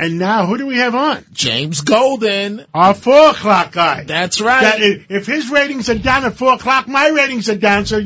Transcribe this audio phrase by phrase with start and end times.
[0.00, 1.26] And now who do we have on?
[1.30, 2.64] James Golden.
[2.72, 4.04] Our four o'clock guy.
[4.04, 4.62] That's right.
[4.62, 7.84] That- if if his ratings are down at four o'clock, my ratings are down.
[7.84, 8.00] So,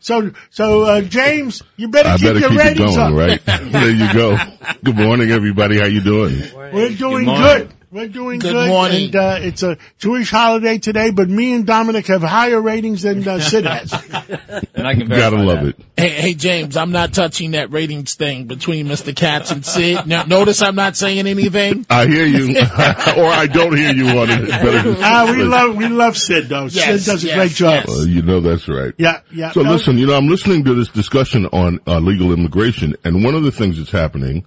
[0.00, 3.12] so, so, uh, James, you better I keep better your keep it ratings going, up.
[3.14, 3.44] right?
[3.72, 4.36] there you go.
[4.82, 5.78] Good morning, everybody.
[5.78, 6.42] How you doing?
[6.54, 7.42] We're doing morning.
[7.68, 7.73] good.
[7.94, 8.68] We're doing Good good.
[8.70, 9.04] morning.
[9.04, 13.26] And, uh, it's a Jewish holiday today, but me and Dominic have higher ratings than
[13.26, 13.92] uh, Sid has.
[14.74, 15.78] And I can verify Gotta love that.
[15.78, 15.86] it.
[15.96, 19.14] Hey, hey, James, I'm not touching that ratings thing between Mr.
[19.14, 20.08] Katz and Sid.
[20.08, 21.86] Now, notice I'm not saying anything.
[21.88, 24.48] I hear you, or I don't hear you on it.
[24.50, 26.64] Better to- Ah, we love, we love Sid though.
[26.64, 27.84] Yes, Sid does a yes, great job.
[27.86, 27.98] yes.
[28.00, 28.92] Uh, you know that's right.
[28.98, 29.52] Yeah, yeah.
[29.52, 33.22] So No, listen, you know, I'm listening to this discussion on uh, legal immigration, and
[33.22, 34.44] one of the things that's happening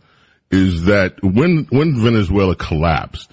[0.52, 3.32] is that when when Venezuela collapsed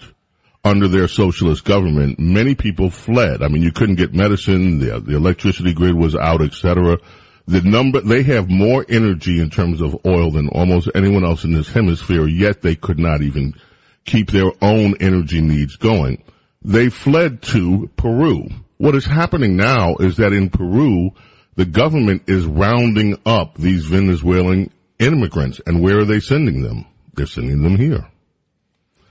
[0.65, 3.43] under their socialist government, many people fled.
[3.43, 6.99] I mean, you couldn't get medicine, the, the electricity grid was out, etc.
[7.47, 11.53] The number they have more energy in terms of oil than almost anyone else in
[11.53, 13.55] this hemisphere, yet they could not even
[14.07, 16.23] keep their own energy needs going.
[16.63, 18.49] They fled to Peru.
[18.79, 21.11] What is happening now is that in Peru,
[21.57, 25.61] the government is rounding up these Venezuelan immigrants.
[25.67, 26.87] And where are they sending them?
[27.17, 28.07] They're sending them here.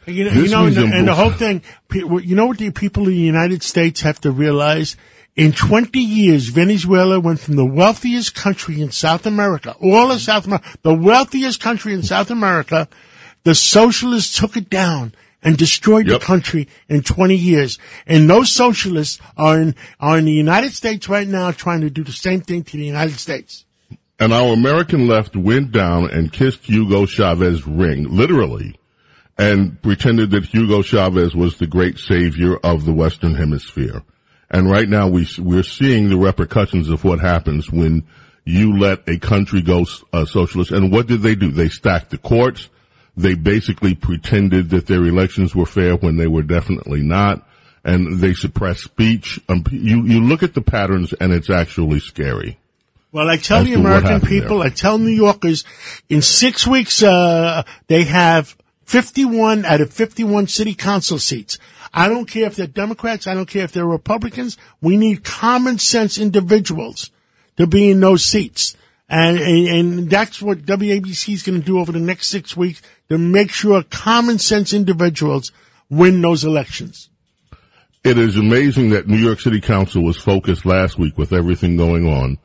[0.06, 1.62] You know, you know and, the, and the whole thing,
[1.94, 4.98] you know what the people in the United States have to realize?
[5.36, 10.46] In 20 years, Venezuela went from the wealthiest country in South America, all of South
[10.46, 12.88] America, the wealthiest country in South America,
[13.44, 16.20] the socialists took it down and destroyed Yep.
[16.20, 17.80] the country in 20 years.
[18.06, 22.04] And those socialists are in, are in the United States right now trying to do
[22.04, 23.66] the same thing to the United States.
[24.20, 28.76] And our American left went down and kissed Hugo Chavez ring, literally,
[29.38, 34.04] and pretended that Hugo Chavez was the great savior of the Western Hemisphere.
[34.52, 38.06] And right now we, we're seeing the repercussions of what happens when
[38.46, 40.72] you let a country go uh, socialist.
[40.72, 41.50] And what did they do?
[41.50, 42.70] They stacked the courts.
[43.18, 47.48] They basically pretended that their elections were fair when they were definitely not.
[47.84, 49.40] And they suppressed speech.
[49.50, 52.60] Um, you, you look at the patterns and it's actually scary.
[53.14, 54.68] Well, I tell As the American people, there.
[54.68, 55.64] I tell New Yorkers,
[56.10, 61.60] in six weeks, uh, they have 51 out of 51 city council seats.
[61.94, 63.28] I don't care if they're Democrats.
[63.28, 64.58] I don't care if they're Republicans.
[64.82, 67.12] We need common sense individuals
[67.58, 68.76] to be in those seats.
[69.08, 72.82] And, and, and that's what WABC is going to do over the next six weeks
[73.10, 75.52] to make sure common sense individuals
[75.88, 77.12] win those elections.
[78.04, 82.08] It is amazing that New York City Council was focused last week with everything going
[82.08, 82.40] on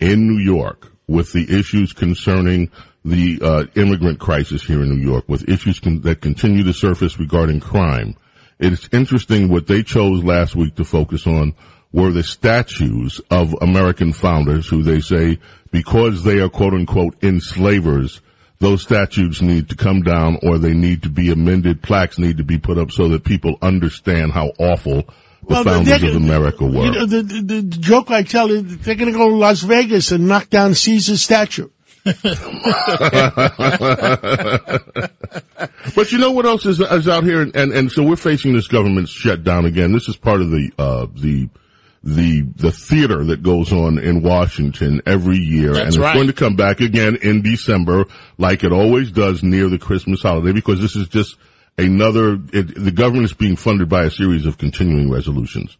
[0.00, 2.70] in New York with the issues concerning
[3.04, 7.18] the uh, immigrant crisis here in New York, with issues con- that continue to surface
[7.18, 8.16] regarding crime.
[8.58, 11.54] It's interesting what they chose last week to focus on
[11.92, 15.38] were the statues of American founders who they say
[15.70, 18.20] because they are quote unquote enslavers,
[18.58, 21.82] those statues need to come down or they need to be amended.
[21.82, 25.04] Plaques need to be put up so that people understand how awful
[25.48, 26.84] the Well, founders of America were.
[26.84, 29.62] You know, the, the, the joke I tell is they're going to go to Las
[29.62, 31.68] Vegas and knock down Caesar's statue.
[35.94, 38.66] But you know what else is, is out here, and, and so we're facing this
[38.66, 39.92] government shutdown again.
[39.92, 41.48] This is part of the uh, the
[42.02, 46.14] the the theater that goes on in Washington every year, and it's right.
[46.14, 48.04] going to come back again in December,
[48.36, 51.36] like it always does near the Christmas holiday, because this is just
[51.78, 52.34] another.
[52.52, 55.76] It, the government is being funded by a series of continuing resolutions.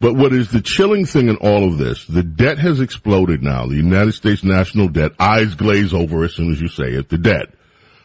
[0.00, 2.04] But what is the chilling thing in all of this?
[2.06, 3.66] The debt has exploded now.
[3.66, 7.18] The United States national debt, eyes glaze over as soon as you say it, the
[7.18, 7.54] debt.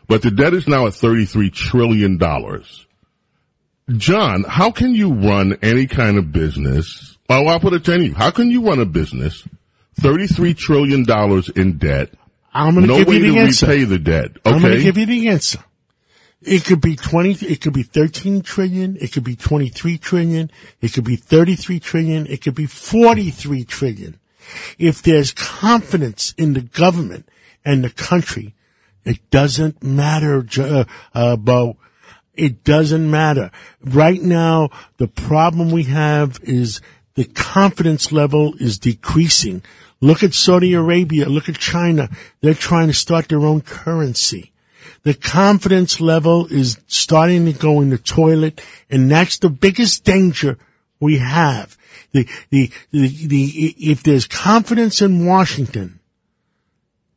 [0.07, 2.19] But the debt is now at $33 trillion.
[3.97, 7.17] John, how can you run any kind of business?
[7.27, 8.13] Well, I'll put it to you.
[8.13, 9.47] How can you run a business,
[9.99, 11.05] $33 trillion
[11.55, 12.13] in debt,
[12.53, 13.65] I'm going to no give way you the to answer.
[13.67, 14.31] repay the debt?
[14.37, 14.41] Okay?
[14.45, 15.59] I'm going to give you the answer.
[16.41, 20.93] It could be 20, it could be 13 trillion, it could be 23 trillion, it
[20.93, 24.19] could be 33 trillion, it could be 43 trillion.
[24.77, 27.27] If there's confidence in the government
[27.65, 28.55] and the country,
[29.03, 31.77] it doesn't matter, uh, uh, Bo.
[32.33, 33.51] It doesn't matter.
[33.83, 36.79] Right now, the problem we have is
[37.15, 39.61] the confidence level is decreasing.
[39.99, 41.27] Look at Saudi Arabia.
[41.27, 42.09] Look at China.
[42.39, 44.53] They're trying to start their own currency.
[45.03, 50.57] The confidence level is starting to go in the toilet, and that's the biggest danger
[50.99, 51.77] we have.
[52.11, 55.99] The, the, the, the, if there's confidence in Washington,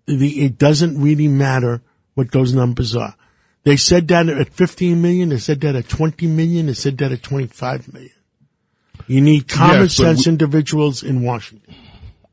[0.07, 1.83] the, it doesn't really matter
[2.15, 3.15] what those numbers are.
[3.65, 5.29] They said that at 15 million.
[5.29, 6.67] They said that at 20 million.
[6.67, 8.11] They said that at 25 million.
[9.07, 11.75] You need common yes, sense we- individuals in Washington.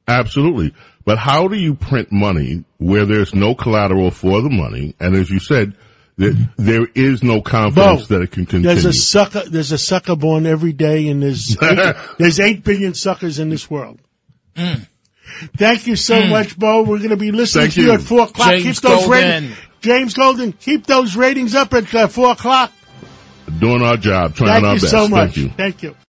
[0.07, 0.73] Absolutely.
[1.05, 4.95] But how do you print money where there's no collateral for the money?
[4.99, 5.73] And as you said,
[6.17, 8.67] There, there is no confidence Bo, that it can continue.
[8.67, 9.43] There's a sucker.
[9.49, 13.69] There's a sucker born every day, and there's eight, there's eight billion suckers in this
[13.71, 13.99] world.
[14.55, 16.81] Thank you so much, Bo.
[16.83, 17.87] We're going to be listening Thank to you.
[17.87, 17.93] you.
[17.93, 18.49] at four o'clock.
[18.49, 19.09] James keep those Golden.
[19.11, 20.51] ratings, James Golden.
[20.53, 22.73] Keep those ratings up at uh, four o'clock.
[23.59, 24.91] Doing our job, trying Thank our you best.
[24.91, 25.35] so much.
[25.35, 25.49] Thank you.
[25.55, 25.95] Thank you.